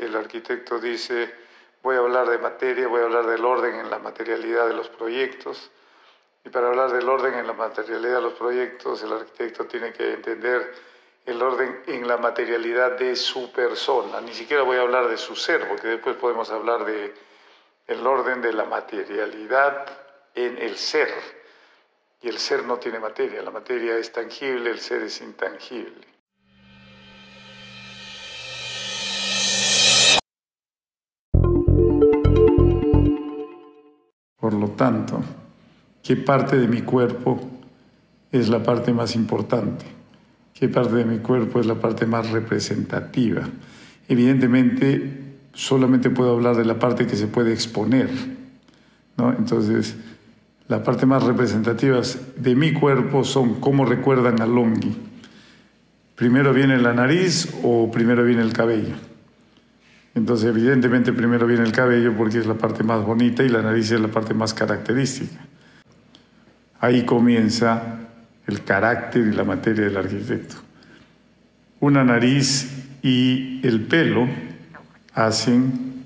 el 0.00 0.16
arquitecto 0.16 0.78
dice, 0.78 1.32
voy 1.82 1.96
a 1.96 2.00
hablar 2.00 2.28
de 2.28 2.38
materia, 2.38 2.88
voy 2.88 3.02
a 3.02 3.04
hablar 3.04 3.26
del 3.26 3.44
orden 3.44 3.76
en 3.76 3.90
la 3.90 3.98
materialidad 3.98 4.66
de 4.68 4.74
los 4.74 4.88
proyectos. 4.88 5.70
Y 6.44 6.50
para 6.50 6.68
hablar 6.68 6.92
del 6.92 7.08
orden 7.08 7.34
en 7.34 7.46
la 7.46 7.52
materialidad 7.52 8.16
de 8.16 8.22
los 8.22 8.34
proyectos, 8.34 9.02
el 9.02 9.12
arquitecto 9.12 9.66
tiene 9.66 9.92
que 9.92 10.12
entender 10.12 10.74
el 11.26 11.40
orden 11.40 11.82
en 11.86 12.06
la 12.06 12.18
materialidad 12.18 12.92
de 12.92 13.16
su 13.16 13.50
persona. 13.50 14.20
Ni 14.20 14.34
siquiera 14.34 14.62
voy 14.62 14.76
a 14.76 14.82
hablar 14.82 15.08
de 15.08 15.16
su 15.16 15.34
ser, 15.36 15.66
porque 15.68 15.88
después 15.88 16.16
podemos 16.16 16.50
hablar 16.50 16.84
de 16.84 17.14
el 17.86 18.06
orden 18.06 18.42
de 18.42 18.52
la 18.52 18.64
materialidad 18.64 19.86
en 20.34 20.58
el 20.58 20.76
ser. 20.76 21.12
Y 22.20 22.28
el 22.28 22.38
ser 22.38 22.64
no 22.64 22.78
tiene 22.78 22.98
materia, 22.98 23.42
la 23.42 23.50
materia 23.50 23.96
es 23.96 24.12
tangible, 24.12 24.70
el 24.70 24.80
ser 24.80 25.02
es 25.02 25.20
intangible. 25.20 26.13
Por 34.44 34.52
lo 34.52 34.68
tanto, 34.72 35.22
¿qué 36.02 36.16
parte 36.16 36.58
de 36.58 36.68
mi 36.68 36.82
cuerpo 36.82 37.40
es 38.30 38.50
la 38.50 38.62
parte 38.62 38.92
más 38.92 39.16
importante? 39.16 39.86
¿Qué 40.52 40.68
parte 40.68 40.96
de 40.96 41.06
mi 41.06 41.20
cuerpo 41.20 41.60
es 41.60 41.64
la 41.64 41.76
parte 41.76 42.04
más 42.04 42.28
representativa? 42.30 43.48
Evidentemente, 44.06 45.38
solamente 45.54 46.10
puedo 46.10 46.32
hablar 46.32 46.56
de 46.56 46.66
la 46.66 46.78
parte 46.78 47.06
que 47.06 47.16
se 47.16 47.26
puede 47.26 47.54
exponer. 47.54 48.10
¿no? 49.16 49.30
Entonces, 49.30 49.96
la 50.68 50.82
parte 50.82 51.06
más 51.06 51.22
representativa 51.22 52.02
de 52.36 52.54
mi 52.54 52.74
cuerpo 52.74 53.24
son 53.24 53.60
cómo 53.60 53.86
recuerdan 53.86 54.42
a 54.42 54.46
Longi. 54.46 54.94
¿Primero 56.16 56.52
viene 56.52 56.76
la 56.76 56.92
nariz 56.92 57.48
o 57.62 57.90
primero 57.90 58.24
viene 58.24 58.42
el 58.42 58.52
cabello? 58.52 59.13
Entonces, 60.14 60.48
evidentemente, 60.48 61.12
primero 61.12 61.46
viene 61.46 61.64
el 61.64 61.72
cabello 61.72 62.14
porque 62.16 62.38
es 62.38 62.46
la 62.46 62.54
parte 62.54 62.84
más 62.84 63.04
bonita 63.04 63.42
y 63.42 63.48
la 63.48 63.62
nariz 63.62 63.90
es 63.90 64.00
la 64.00 64.08
parte 64.08 64.32
más 64.32 64.54
característica. 64.54 65.44
Ahí 66.80 67.04
comienza 67.04 68.00
el 68.46 68.62
carácter 68.62 69.26
y 69.26 69.32
la 69.32 69.44
materia 69.44 69.84
del 69.84 69.96
arquitecto. 69.96 70.56
Una 71.80 72.04
nariz 72.04 72.70
y 73.02 73.60
el 73.66 73.82
pelo 73.82 74.28
hacen 75.14 76.04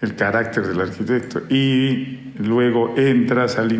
el 0.00 0.14
carácter 0.14 0.66
del 0.66 0.80
arquitecto 0.80 1.42
y 1.48 2.32
luego 2.38 2.94
entras 2.96 3.58
al 3.58 3.76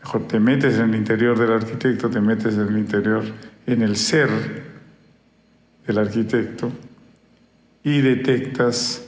mejor 0.00 0.28
te 0.28 0.38
metes 0.38 0.76
en 0.78 0.90
el 0.90 0.96
interior 0.96 1.38
del 1.38 1.52
arquitecto, 1.52 2.10
te 2.10 2.20
metes 2.20 2.54
en 2.54 2.68
el 2.68 2.78
interior 2.78 3.24
en 3.66 3.82
el 3.82 3.96
ser 3.96 4.28
del 5.86 5.98
arquitecto 5.98 6.70
y 7.86 8.00
detectas 8.00 9.06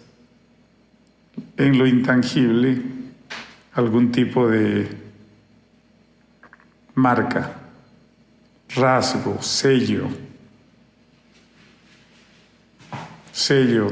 en 1.57 1.77
lo 1.77 1.85
intangible 1.85 2.81
algún 3.73 4.13
tipo 4.13 4.47
de 4.47 4.87
marca, 6.95 7.57
rasgo, 8.77 9.43
sello, 9.43 10.07
sello, 13.33 13.89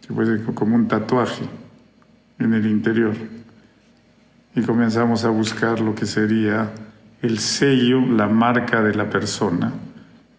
que 0.00 0.14
puede 0.14 0.38
ser 0.38 0.54
como 0.54 0.74
un 0.74 0.88
tatuaje 0.88 1.44
en 2.38 2.54
el 2.54 2.64
interior. 2.64 3.14
Y 4.56 4.62
comenzamos 4.62 5.26
a 5.26 5.28
buscar 5.28 5.80
lo 5.80 5.94
que 5.94 6.06
sería 6.06 6.72
el 7.20 7.38
sello, 7.38 8.00
la 8.00 8.26
marca 8.26 8.82
de 8.82 8.94
la 8.94 9.10
persona, 9.10 9.70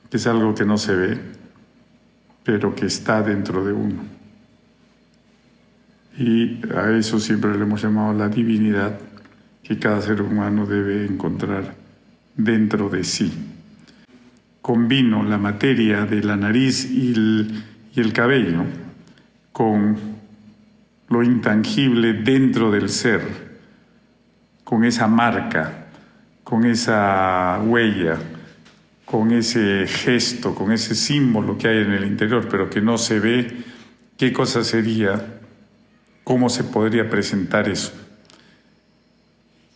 que 0.09 0.17
es 0.17 0.25
algo 0.25 0.56
que 0.56 0.66
no 0.66 0.80
se 0.80 0.95
ve, 0.95 1.41
pero 2.44 2.75
que 2.75 2.86
está 2.86 3.22
dentro 3.22 3.64
de 3.64 3.73
uno. 3.73 4.03
Y 6.17 6.61
a 6.75 6.92
eso 6.92 7.20
siempre 7.20 7.56
le 7.58 7.64
hemos 7.64 7.81
llamado 7.81 8.14
la 8.14 8.30
divinidad 8.30 9.00
que 9.64 9.80
cada 9.80 10.02
ser 10.02 10.22
humano 10.22 10.66
debe 10.66 11.06
encontrar 11.06 11.75
dentro 12.35 12.90
de 12.90 13.03
sí. 13.03 13.31
Combino 14.62 15.24
la 15.24 15.38
materia 15.38 16.06
de 16.06 16.24
la 16.24 16.35
nariz 16.35 16.90
y 16.90 17.13
el, 17.13 17.63
y 17.96 18.00
el 18.00 18.13
cabello 18.13 18.66
con 19.51 19.97
lo 21.09 21.24
intangible 21.24 22.13
dentro 22.13 22.72
del 22.72 22.90
ser, 22.90 23.22
con 24.63 24.85
esa 24.85 25.07
marca, 25.07 25.88
con 26.44 26.66
esa 26.66 27.59
huella, 27.63 28.18
con 29.11 29.33
ese 29.33 29.85
gesto, 29.88 30.55
con 30.55 30.72
ese 30.72 30.95
símbolo 30.95 31.57
que 31.57 31.67
hay 31.67 31.79
en 31.79 31.91
el 31.91 32.05
interior, 32.05 32.47
pero 32.49 32.69
que 32.69 32.79
no 32.79 32.97
se 32.97 33.19
ve, 33.19 33.66
qué 34.17 34.31
cosa 34.31 34.63
sería, 34.63 35.41
cómo 36.23 36.47
se 36.47 36.63
podría 36.63 37.09
presentar 37.09 37.67
eso. 37.67 37.91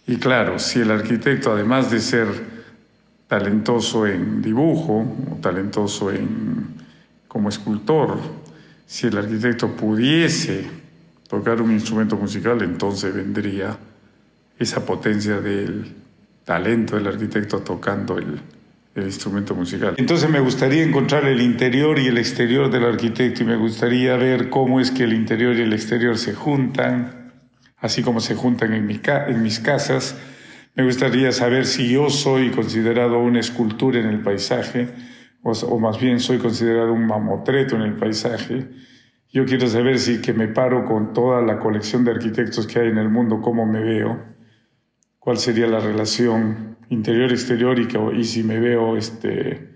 Y 0.07 0.15
claro, 0.15 0.57
si 0.57 0.79
el 0.79 0.89
arquitecto, 0.89 1.51
además 1.51 1.91
de 1.91 1.99
ser 1.99 2.27
talentoso 3.27 4.07
en 4.07 4.41
dibujo 4.41 5.01
o 5.01 5.35
talentoso 5.41 6.13
en, 6.13 6.67
como 7.27 7.49
escultor, 7.49 8.17
si 8.85 9.07
el 9.07 9.17
arquitecto 9.17 9.75
pudiese 9.75 10.65
tocar 11.27 11.61
un 11.61 11.73
instrumento 11.73 12.15
musical, 12.15 12.61
entonces 12.61 13.13
vendría 13.13 13.77
esa 14.57 14.85
potencia 14.85 15.41
del 15.41 15.93
talento 16.45 16.95
del 16.95 17.07
arquitecto 17.07 17.59
tocando 17.59 18.17
el, 18.17 18.39
el 18.95 19.03
instrumento 19.03 19.53
musical. 19.53 19.95
Entonces 19.97 20.29
me 20.29 20.39
gustaría 20.39 20.83
encontrar 20.83 21.25
el 21.25 21.41
interior 21.41 21.99
y 21.99 22.07
el 22.07 22.17
exterior 22.17 22.71
del 22.71 22.85
arquitecto 22.85 23.43
y 23.43 23.45
me 23.45 23.57
gustaría 23.57 24.15
ver 24.15 24.49
cómo 24.49 24.79
es 24.79 24.89
que 24.89 25.03
el 25.03 25.13
interior 25.13 25.55
y 25.55 25.61
el 25.61 25.73
exterior 25.73 26.17
se 26.17 26.33
juntan, 26.33 27.33
así 27.77 28.01
como 28.01 28.21
se 28.21 28.35
juntan 28.35 28.73
en, 28.73 28.87
mi 28.87 29.01
en 29.05 29.43
mis 29.43 29.59
casas. 29.59 30.17
Me 30.75 30.85
gustaría 30.85 31.33
saber 31.33 31.65
si 31.65 31.89
yo 31.89 32.09
soy 32.09 32.51
considerado 32.51 33.19
una 33.19 33.41
escultura 33.41 33.99
en 33.99 34.07
el 34.07 34.21
paisaje 34.21 34.87
o, 35.43 35.51
o 35.51 35.79
más 35.79 35.99
bien 35.99 36.21
soy 36.21 36.37
considerado 36.37 36.93
un 36.93 37.05
mamotreto 37.05 37.75
en 37.75 37.81
el 37.81 37.95
paisaje. 37.95 38.69
Yo 39.29 39.45
quiero 39.45 39.67
saber 39.67 39.99
si 39.99 40.21
que 40.21 40.31
me 40.31 40.47
paro 40.47 40.85
con 40.85 41.11
toda 41.11 41.41
la 41.41 41.59
colección 41.59 42.05
de 42.05 42.11
arquitectos 42.11 42.65
que 42.65 42.79
hay 42.79 42.87
en 42.87 42.97
el 42.97 43.09
mundo, 43.09 43.41
cómo 43.41 43.65
me 43.65 43.81
veo, 43.81 44.34
cuál 45.25 45.39
sería 45.39 45.65
la 45.65 45.79
relación 45.79 46.77
interior-exterior 46.89 47.79
y, 47.79 48.19
y 48.19 48.23
si 48.25 48.43
me 48.43 48.59
veo 48.59 48.95
este, 48.95 49.71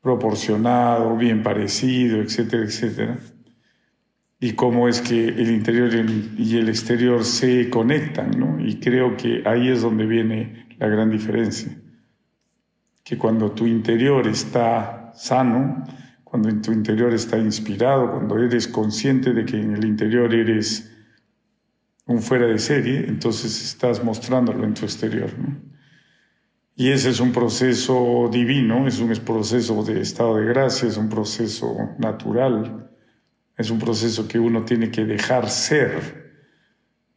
proporcionado, 0.00 1.18
bien 1.18 1.42
parecido, 1.42 2.22
etcétera, 2.22 2.64
etcétera. 2.64 3.18
Y 4.40 4.54
cómo 4.54 4.88
es 4.88 5.02
que 5.02 5.28
el 5.28 5.50
interior 5.50 5.90
y 6.38 6.56
el 6.56 6.70
exterior 6.70 7.24
se 7.24 7.68
conectan, 7.68 8.30
¿no? 8.38 8.58
Y 8.58 8.80
creo 8.80 9.18
que 9.18 9.42
ahí 9.44 9.68
es 9.68 9.82
donde 9.82 10.06
viene 10.06 10.66
la 10.78 10.88
gran 10.88 11.10
diferencia. 11.10 11.78
Que 13.04 13.18
cuando 13.18 13.52
tu 13.52 13.66
interior 13.66 14.26
está 14.26 15.12
sano, 15.14 15.84
cuando 16.24 16.48
tu 16.62 16.72
interior 16.72 17.12
está 17.12 17.36
inspirado, 17.36 18.12
cuando 18.12 18.38
eres 18.38 18.66
consciente 18.66 19.34
de 19.34 19.44
que 19.44 19.60
en 19.60 19.74
el 19.74 19.84
interior 19.84 20.34
eres 20.34 20.93
un 22.06 22.20
fuera 22.20 22.46
de 22.46 22.58
serie, 22.58 23.04
entonces 23.08 23.62
estás 23.64 24.02
mostrándolo 24.04 24.64
en 24.64 24.74
tu 24.74 24.84
exterior. 24.84 25.30
¿no? 25.38 25.56
Y 26.76 26.90
ese 26.90 27.10
es 27.10 27.20
un 27.20 27.32
proceso 27.32 28.28
divino, 28.32 28.86
es 28.86 28.98
un 28.98 29.14
proceso 29.24 29.82
de 29.84 30.00
estado 30.00 30.36
de 30.36 30.46
gracia, 30.46 30.88
es 30.88 30.96
un 30.96 31.08
proceso 31.08 31.76
natural, 31.98 32.90
es 33.56 33.70
un 33.70 33.78
proceso 33.78 34.26
que 34.26 34.38
uno 34.38 34.64
tiene 34.64 34.90
que 34.90 35.04
dejar 35.04 35.48
ser. 35.48 36.24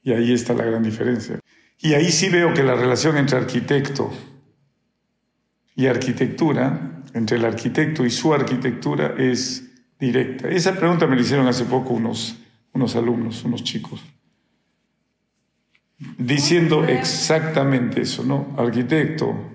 Y 0.03 0.13
ahí 0.13 0.31
está 0.31 0.53
la 0.53 0.63
gran 0.63 0.83
diferencia. 0.83 1.39
Y 1.79 1.93
ahí 1.93 2.11
sí 2.11 2.29
veo 2.29 2.53
que 2.53 2.63
la 2.63 2.75
relación 2.75 3.17
entre 3.17 3.37
arquitecto 3.37 4.11
y 5.75 5.87
arquitectura, 5.87 7.03
entre 7.13 7.37
el 7.37 7.45
arquitecto 7.45 8.05
y 8.05 8.09
su 8.09 8.33
arquitectura, 8.33 9.15
es 9.17 9.69
directa. 9.99 10.49
Esa 10.49 10.75
pregunta 10.75 11.07
me 11.07 11.15
la 11.15 11.23
hicieron 11.23 11.47
hace 11.47 11.65
poco 11.65 11.93
unos, 11.93 12.37
unos 12.73 12.95
alumnos, 12.95 13.43
unos 13.43 13.63
chicos 13.63 14.01
diciendo 15.97 16.83
exactamente 16.83 18.01
eso, 18.01 18.23
¿no? 18.23 18.55
Arquitecto, 18.57 19.53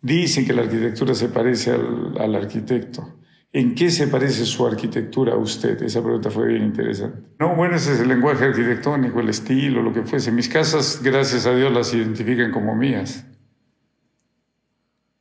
dicen 0.00 0.46
que 0.46 0.52
la 0.52 0.62
arquitectura 0.62 1.14
se 1.14 1.28
parece 1.28 1.72
al, 1.72 2.34
arquitecto. 2.34 3.16
¿En 3.50 3.74
qué 3.74 3.90
se 3.90 4.08
parece 4.08 4.44
su 4.44 4.66
arquitectura 4.66 5.32
a 5.32 5.36
usted? 5.36 5.82
Esa 5.82 6.02
pregunta 6.02 6.30
fue 6.30 6.48
bien 6.48 6.64
interesante. 6.64 7.22
No, 7.38 7.54
bueno, 7.54 7.76
ese 7.76 7.94
es 7.94 8.00
el 8.00 8.08
lenguaje 8.08 8.44
arquitectónico, 8.44 9.20
el 9.20 9.30
estilo, 9.30 9.82
lo 9.82 9.92
que 9.92 10.02
fuese. 10.02 10.30
Mis 10.30 10.48
casas, 10.48 11.00
gracias 11.02 11.46
a 11.46 11.54
Dios, 11.54 11.72
las 11.72 11.94
identifican 11.94 12.52
como 12.52 12.74
mías. 12.74 13.24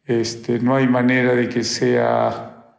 Este, 0.03 0.59
no 0.59 0.75
hay 0.75 0.87
manera 0.87 1.35
de 1.35 1.47
que 1.47 1.63
sea, 1.63 2.77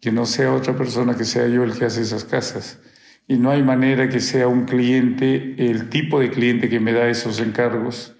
que 0.00 0.10
no 0.10 0.26
sea 0.26 0.52
otra 0.52 0.76
persona 0.76 1.16
que 1.16 1.24
sea 1.24 1.46
yo 1.46 1.62
el 1.62 1.78
que 1.78 1.84
hace 1.84 2.02
esas 2.02 2.24
casas 2.24 2.80
y 3.26 3.36
no 3.36 3.50
hay 3.50 3.62
manera 3.62 4.08
que 4.08 4.20
sea 4.20 4.48
un 4.48 4.64
cliente, 4.64 5.54
el 5.58 5.88
tipo 5.88 6.20
de 6.20 6.30
cliente 6.30 6.68
que 6.68 6.80
me 6.80 6.92
da 6.92 7.08
esos 7.08 7.40
encargos, 7.40 8.14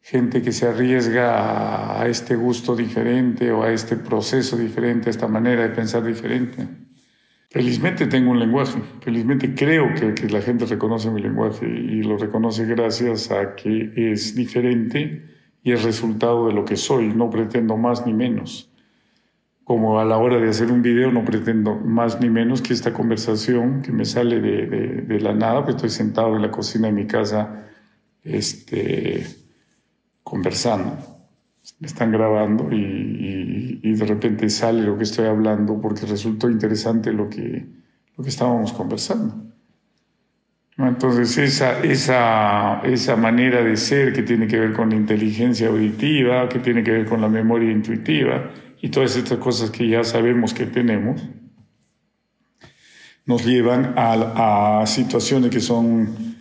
gente 0.00 0.42
que 0.42 0.50
se 0.50 0.66
arriesga 0.66 2.00
a, 2.00 2.08
este 2.08 2.34
gusto 2.34 2.74
diferente 2.74 3.52
o 3.52 3.62
a 3.62 3.72
este 3.72 3.96
proceso 3.96 4.56
diferente, 4.56 5.08
a 5.08 5.12
esta 5.12 5.28
manera 5.28 5.62
de 5.62 5.68
pensar 5.68 6.02
diferente. 6.04 6.66
Felizmente 7.48 8.06
tengo 8.06 8.32
un 8.32 8.40
lenguaje, 8.40 8.80
felizmente 9.02 9.54
creo 9.54 9.94
que, 9.94 10.14
que, 10.14 10.28
la 10.28 10.40
gente 10.40 10.64
reconoce 10.64 11.10
mi 11.10 11.20
lenguaje 11.20 11.66
y 11.66 12.02
lo 12.02 12.16
reconoce 12.16 12.64
gracias 12.64 13.30
a 13.30 13.54
que 13.54 13.92
es 13.94 14.34
diferente 14.34 15.26
y 15.62 15.72
es 15.72 15.84
resultado 15.84 16.48
de 16.48 16.54
lo 16.54 16.64
que 16.64 16.76
soy, 16.76 17.08
no 17.08 17.30
pretendo 17.30 17.76
más 17.76 18.04
ni 18.06 18.14
menos. 18.14 18.71
Como 19.64 20.00
a 20.00 20.04
la 20.04 20.18
hora 20.18 20.38
de 20.38 20.48
hacer 20.48 20.72
un 20.72 20.82
video 20.82 21.12
no 21.12 21.24
pretendo 21.24 21.76
más 21.76 22.20
ni 22.20 22.28
menos 22.28 22.62
que 22.62 22.72
esta 22.72 22.92
conversación 22.92 23.82
que 23.82 23.92
me 23.92 24.04
sale 24.04 24.40
de, 24.40 24.66
de, 24.66 24.88
de 25.02 25.20
la 25.20 25.34
nada, 25.34 25.62
pues 25.62 25.76
estoy 25.76 25.90
sentado 25.90 26.34
en 26.34 26.42
la 26.42 26.50
cocina 26.50 26.88
de 26.88 26.92
mi 26.92 27.06
casa 27.06 27.62
este, 28.24 29.26
conversando. 30.22 30.96
Me 31.78 31.86
están 31.86 32.10
grabando 32.10 32.72
y, 32.72 33.80
y, 33.82 33.92
de 33.92 34.04
repente 34.04 34.48
sale 34.50 34.82
lo 34.82 34.96
que 34.96 35.04
estoy 35.04 35.26
hablando 35.26 35.80
porque 35.80 36.06
resultó 36.06 36.50
interesante 36.50 37.12
lo 37.12 37.28
que, 37.28 37.66
lo 38.16 38.24
que 38.24 38.30
estábamos 38.30 38.72
conversando. 38.72 39.34
Entonces 40.78 41.38
esa, 41.38 41.80
esa, 41.80 42.80
esa 42.80 43.16
manera 43.16 43.62
de 43.62 43.76
ser 43.76 44.12
que 44.12 44.22
tiene 44.22 44.48
que 44.48 44.58
ver 44.58 44.72
con 44.72 44.90
la 44.90 44.96
inteligencia 44.96 45.68
auditiva, 45.68 46.48
que 46.48 46.58
tiene 46.58 46.82
que 46.82 46.90
ver 46.90 47.06
con 47.06 47.20
la 47.20 47.28
memoria 47.28 47.70
intuitiva 47.70 48.50
y 48.82 48.88
todas 48.88 49.16
estas 49.16 49.38
cosas 49.38 49.70
que 49.70 49.88
ya 49.88 50.02
sabemos 50.02 50.52
que 50.52 50.66
tenemos, 50.66 51.22
nos 53.24 53.46
llevan 53.46 53.94
a, 53.96 54.80
a 54.80 54.86
situaciones 54.86 55.52
que 55.52 55.60
son 55.60 56.36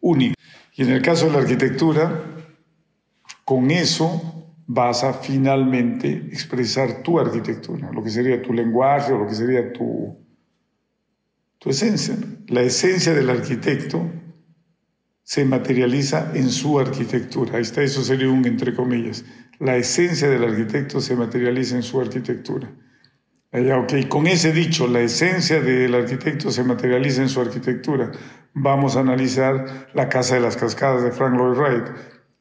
únicas. 0.00 0.36
Y 0.74 0.82
en 0.82 0.90
el 0.90 1.00
caso 1.00 1.26
de 1.26 1.32
la 1.32 1.38
arquitectura, 1.38 2.20
con 3.44 3.70
eso 3.70 4.50
vas 4.66 5.04
a 5.04 5.12
finalmente 5.12 6.10
expresar 6.32 7.04
tu 7.04 7.20
arquitectura, 7.20 7.92
lo 7.92 8.02
que 8.02 8.10
sería 8.10 8.42
tu 8.42 8.52
lenguaje 8.52 9.12
o 9.12 9.18
lo 9.18 9.28
que 9.28 9.34
sería 9.36 9.72
tu, 9.72 10.18
tu 11.58 11.70
esencia. 11.70 12.16
La 12.48 12.62
esencia 12.62 13.14
del 13.14 13.30
arquitecto 13.30 14.10
se 15.22 15.44
materializa 15.44 16.32
en 16.34 16.50
su 16.50 16.76
arquitectura. 16.80 17.54
Ahí 17.54 17.62
está, 17.62 17.82
eso 17.82 18.02
sería 18.02 18.28
un 18.28 18.44
entre 18.46 18.74
comillas. 18.74 19.24
La 19.58 19.76
esencia 19.76 20.28
del 20.28 20.44
arquitecto 20.44 21.00
se 21.00 21.16
materializa 21.16 21.76
en 21.76 21.82
su 21.82 22.00
arquitectura. 22.00 22.70
Allá, 23.52 23.78
ok, 23.78 24.08
con 24.08 24.26
ese 24.26 24.52
dicho, 24.52 24.88
la 24.88 25.00
esencia 25.00 25.60
del 25.60 25.94
arquitecto 25.94 26.50
se 26.50 26.64
materializa 26.64 27.22
en 27.22 27.28
su 27.28 27.40
arquitectura 27.40 28.10
vamos 28.54 28.96
a 28.96 29.00
analizar 29.00 29.88
la 29.92 30.08
Casa 30.08 30.36
de 30.36 30.40
las 30.40 30.56
Cascadas 30.56 31.02
de 31.02 31.12
Frank 31.12 31.34
Lloyd 31.34 31.58
Wright. 31.58 31.84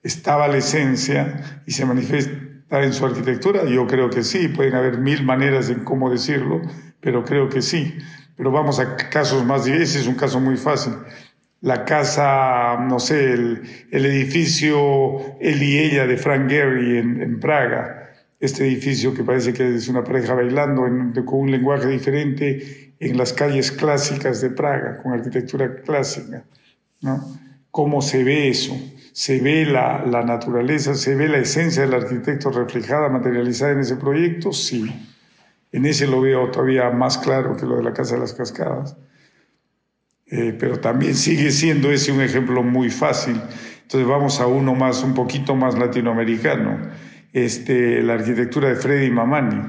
¿Estaba 0.04 0.48
la 0.48 0.58
esencia 0.58 1.62
y 1.66 1.72
se 1.72 1.86
manifiesta 1.86 2.84
en 2.84 2.94
su 2.94 3.06
arquitectura? 3.06 3.66
Yo 3.66 3.88
creo 3.88 4.10
que 4.10 4.24
sí, 4.24 4.48
pueden 4.48 4.76
haber 4.76 5.00
mil 5.00 5.24
maneras 5.24 5.70
en 5.70 5.84
cómo 5.84 6.10
decirlo, 6.10 6.62
pero 7.02 7.26
creo 7.26 7.50
que 7.50 7.62
sí. 7.62 7.98
Pero 8.36 8.52
vamos 8.52 8.80
a 8.80 8.96
casos 8.96 9.46
más 9.46 9.68
ese 9.68 10.00
es 10.00 10.08
un 10.08 10.16
caso 10.16 10.40
muy 10.40 10.58
fácil. 10.58 10.94
La 11.64 11.84
casa, 11.84 12.78
no 12.88 13.00
sé, 13.00 13.34
el, 13.34 13.62
edificio 13.92 15.40
Él 15.40 15.64
y 15.64 15.80
ella 15.80 16.06
de 16.06 16.18
Frank 16.18 16.48
Gehry 16.50 17.00
en, 17.00 17.22
en 17.22 17.40
Praga 17.40 18.04
este 18.44 18.68
edificio 18.68 19.14
que 19.14 19.24
parece 19.24 19.54
que 19.54 19.76
es 19.76 19.88
una 19.88 20.04
pareja 20.04 20.34
bailando 20.34 20.82
con 21.26 21.40
un 21.40 21.52
lenguaje 21.52 21.88
diferente 21.88 22.94
en 23.00 23.18
las 23.18 23.32
calles 23.32 23.72
clásicas 23.72 24.42
de 24.42 24.50
Praga, 24.50 24.98
con 24.98 25.14
arquitectura 25.14 25.76
clásica. 25.76 26.44
¿no? 27.00 27.24
¿Cómo 27.72 28.02
se 28.02 28.22
ve 28.26 28.50
eso? 28.50 28.78
¿Se 29.14 29.40
ve 29.40 29.66
la, 29.66 30.06
la 30.06 30.24
naturaleza, 30.24 30.94
se 30.94 31.16
ve 31.16 31.30
la 31.30 31.38
esencia 31.38 31.84
del 31.84 31.94
arquitecto 31.94 32.50
reflejada, 32.50 33.08
materializada 33.08 33.72
en 33.72 33.80
ese 33.80 33.96
proyecto? 33.96 34.52
Sí. 34.52 34.94
En 35.72 35.86
ese 35.86 36.06
lo 36.06 36.20
veo 36.20 36.52
todavía 36.52 36.90
más 36.90 37.20
claro 37.20 37.56
que 37.56 37.66
lo 37.66 37.78
de 37.78 37.84
la 37.84 37.94
Casa 37.94 38.16
de 38.16 38.22
las 38.22 38.34
Cascadas. 38.34 38.98
Eh, 40.36 40.56
pero 40.58 40.80
también 40.80 41.14
sigue 41.14 41.52
siendo 41.52 41.92
ese 41.92 42.12
un 42.12 42.20
ejemplo 42.20 42.64
muy 42.64 42.90
fácil. 42.90 43.40
Entonces 43.84 44.10
vamos 44.10 44.40
a 44.40 44.48
uno 44.48 44.74
más, 44.74 45.04
un 45.04 45.14
poquito 45.14 45.56
más 45.56 45.78
latinoamericano 45.78 46.90
este, 47.34 48.02
la 48.02 48.16
arquitectura 48.16 48.70
de 48.70 48.76
Freddy 48.76 49.12
Mamani. 49.12 49.62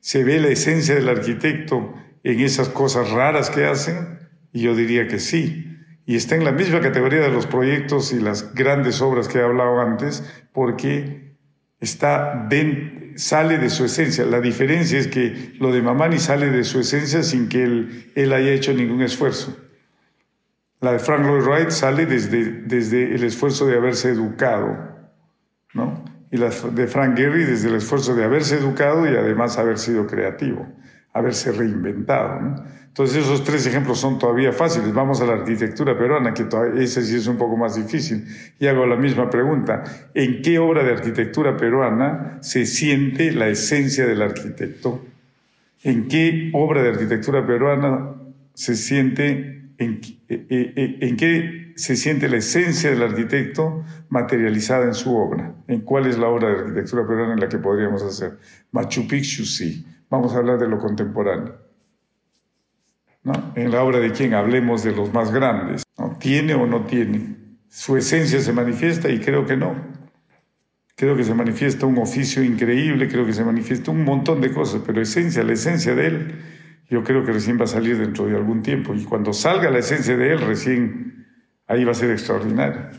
¿Se 0.00 0.24
ve 0.24 0.40
la 0.40 0.48
esencia 0.48 0.94
del 0.94 1.10
arquitecto 1.10 1.92
en 2.24 2.40
esas 2.40 2.70
cosas 2.70 3.10
raras 3.10 3.50
que 3.50 3.66
hacen? 3.66 4.20
Y 4.54 4.62
yo 4.62 4.74
diría 4.74 5.06
que 5.06 5.18
sí. 5.18 5.66
Y 6.06 6.16
está 6.16 6.34
en 6.34 6.44
la 6.44 6.52
misma 6.52 6.80
categoría 6.80 7.20
de 7.20 7.30
los 7.30 7.46
proyectos 7.46 8.14
y 8.14 8.20
las 8.20 8.54
grandes 8.54 9.02
obras 9.02 9.28
que 9.28 9.36
he 9.36 9.42
hablado 9.42 9.82
antes, 9.82 10.24
porque 10.54 11.36
está 11.78 12.48
sale 13.16 13.58
de 13.58 13.68
su 13.68 13.84
esencia. 13.84 14.24
La 14.24 14.40
diferencia 14.40 14.98
es 14.98 15.08
que 15.08 15.52
lo 15.58 15.74
de 15.74 15.82
Mamani 15.82 16.18
sale 16.18 16.48
de 16.48 16.64
su 16.64 16.80
esencia 16.80 17.22
sin 17.22 17.50
que 17.50 17.64
él, 17.64 18.10
él 18.14 18.32
haya 18.32 18.52
hecho 18.52 18.72
ningún 18.72 19.02
esfuerzo. 19.02 19.54
La 20.80 20.92
de 20.92 20.98
Frank 20.98 21.26
Lloyd 21.26 21.42
Wright 21.42 21.70
sale 21.70 22.06
desde, 22.06 23.14
el 23.14 23.24
esfuerzo 23.24 23.66
de 23.66 23.76
haberse 23.76 24.10
educado, 24.10 24.78
¿no? 25.74 26.04
y 26.30 26.36
las 26.36 26.74
de 26.74 26.86
Frank 26.86 27.16
Gehry 27.16 27.44
desde 27.44 27.68
el 27.68 27.74
esfuerzo 27.74 28.14
de 28.14 28.24
haberse 28.24 28.56
educado 28.56 29.10
y 29.10 29.16
además 29.16 29.58
haber 29.58 29.78
sido 29.78 30.06
creativo, 30.06 30.66
haberse 31.12 31.52
reinventado. 31.52 32.56
Entonces 32.86 33.24
esos 33.24 33.44
tres 33.44 33.66
ejemplos 33.66 33.98
son 33.98 34.18
todavía 34.18 34.52
fáciles. 34.52 34.92
Vamos 34.92 35.20
a 35.20 35.26
la 35.26 35.34
arquitectura 35.34 35.96
peruana, 35.96 36.34
que 36.34 36.46
ese 36.78 37.02
sí 37.02 37.16
es 37.16 37.26
un 37.26 37.36
poco 37.36 37.56
más 37.56 37.76
difícil. 37.76 38.26
Y 38.58 38.66
hago 38.66 38.86
la 38.86 38.96
misma 38.96 39.30
pregunta. 39.30 39.84
¿En 40.14 40.42
qué 40.42 40.58
obra 40.58 40.82
de 40.82 40.92
arquitectura 40.92 41.56
peruana 41.56 42.38
se 42.40 42.66
siente 42.66 43.32
la 43.32 43.48
esencia 43.48 44.06
del 44.06 44.22
arquitecto? 44.22 45.04
¿En 45.82 46.08
qué 46.08 46.50
obra 46.52 46.82
de 46.82 46.90
arquitectura 46.90 47.46
peruana 47.46 48.14
se 48.54 48.74
siente, 48.74 49.59
en, 49.80 49.98
eh, 50.28 50.46
eh, 50.50 50.72
eh, 50.76 50.98
en 51.00 51.16
qué 51.16 51.72
se 51.74 51.96
siente 51.96 52.28
la 52.28 52.36
esencia 52.36 52.90
del 52.90 53.02
arquitecto 53.02 53.82
materializada 54.10 54.84
en 54.84 54.94
su 54.94 55.16
obra. 55.16 55.54
¿En 55.66 55.80
cuál 55.80 56.06
es 56.06 56.18
la 56.18 56.28
obra 56.28 56.48
de 56.48 56.58
arquitectura 56.60 57.06
peruana 57.06 57.32
en 57.32 57.40
la 57.40 57.48
que 57.48 57.56
podríamos 57.56 58.02
hacer? 58.02 58.38
Machu 58.72 59.08
Picchu, 59.08 59.44
sí. 59.44 59.84
Vamos 60.10 60.34
a 60.34 60.38
hablar 60.38 60.58
de 60.58 60.68
lo 60.68 60.78
contemporáneo. 60.78 61.54
¿No? 63.22 63.52
En 63.54 63.70
la 63.70 63.82
obra 63.82 63.98
de 64.00 64.12
quién 64.12 64.34
hablemos 64.34 64.84
de 64.84 64.94
los 64.94 65.12
más 65.14 65.32
grandes. 65.32 65.82
¿no? 65.98 66.16
¿Tiene 66.18 66.54
o 66.54 66.66
no 66.66 66.84
tiene? 66.84 67.36
Su 67.68 67.96
esencia 67.96 68.40
se 68.40 68.52
manifiesta 68.52 69.08
y 69.08 69.18
creo 69.18 69.46
que 69.46 69.56
no. 69.56 69.74
Creo 70.94 71.16
que 71.16 71.24
se 71.24 71.32
manifiesta 71.32 71.86
un 71.86 71.96
oficio 71.96 72.42
increíble, 72.42 73.08
creo 73.08 73.24
que 73.24 73.32
se 73.32 73.44
manifiesta 73.44 73.90
un 73.90 74.04
montón 74.04 74.42
de 74.42 74.52
cosas, 74.52 74.82
pero 74.86 75.00
esencia, 75.00 75.42
la 75.42 75.54
esencia 75.54 75.94
de 75.94 76.06
él, 76.06 76.34
yo 76.90 77.04
creo 77.04 77.24
que 77.24 77.32
recién 77.32 77.58
va 77.58 77.64
a 77.64 77.68
salir 77.68 77.96
dentro 77.96 78.26
de 78.26 78.36
algún 78.36 78.62
tiempo. 78.62 78.94
Y 78.94 79.04
cuando 79.04 79.32
salga 79.32 79.70
la 79.70 79.78
esencia 79.78 80.16
de 80.16 80.32
él, 80.32 80.40
recién 80.40 81.26
ahí 81.68 81.84
va 81.84 81.92
a 81.92 81.94
ser 81.94 82.10
extraordinario. 82.10 82.90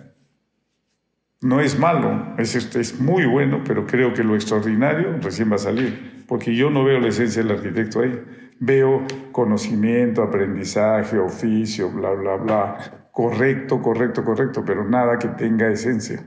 No 1.41 1.59
es 1.59 1.77
malo, 1.77 2.35
es, 2.37 2.55
es 2.55 2.99
muy 3.01 3.25
bueno, 3.25 3.63
pero 3.65 3.85
creo 3.85 4.13
que 4.13 4.23
lo 4.23 4.35
extraordinario 4.35 5.17
recién 5.21 5.51
va 5.51 5.55
a 5.55 5.59
salir, 5.59 6.23
porque 6.27 6.55
yo 6.55 6.69
no 6.69 6.83
veo 6.85 6.99
la 6.99 7.09
esencia 7.09 7.43
del 7.43 7.51
arquitecto 7.51 7.99
ahí. 7.99 8.23
Veo 8.59 9.05
conocimiento, 9.31 10.23
aprendizaje, 10.23 11.17
oficio, 11.17 11.89
bla, 11.89 12.11
bla, 12.11 12.35
bla. 12.37 13.09
Correcto, 13.11 13.81
correcto, 13.81 14.23
correcto, 14.23 14.63
pero 14.65 14.87
nada 14.87 15.19
que 15.19 15.27
tenga 15.29 15.67
esencia. 15.69 16.23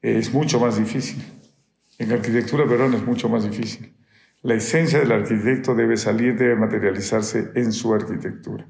Es 0.00 0.32
mucho 0.32 0.58
más 0.58 0.78
difícil. 0.78 1.22
En 1.98 2.12
arquitectura 2.12 2.66
peruana 2.66 2.96
es 2.96 3.04
mucho 3.04 3.28
más 3.28 3.44
difícil. 3.44 3.92
La 4.44 4.52
esencia 4.52 4.98
del 4.98 5.10
arquitecto 5.10 5.74
debe 5.74 5.96
salir, 5.96 6.36
debe 6.36 6.54
materializarse 6.54 7.50
en 7.54 7.72
su 7.72 7.94
arquitectura. 7.94 8.66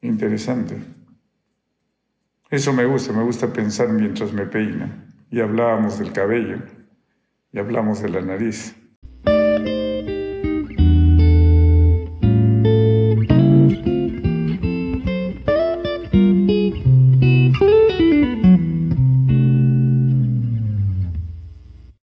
Interesante. 0.00 0.76
Eso 2.50 2.72
me 2.72 2.84
gusta, 2.84 3.12
me 3.12 3.24
gusta 3.24 3.52
pensar 3.52 3.88
mientras 3.88 4.32
me 4.32 4.46
peina. 4.46 5.04
Y 5.28 5.40
hablábamos 5.40 5.98
del 5.98 6.12
cabello, 6.12 6.58
y 7.52 7.58
hablamos 7.58 8.00
de 8.00 8.10
la 8.10 8.20
nariz. 8.20 8.76